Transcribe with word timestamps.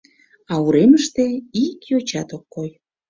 А 0.51 0.53
уремыште 0.65 1.25
ик 1.63 1.79
йочат 1.91 2.29
ок 2.37 2.43
кой. 2.53 2.69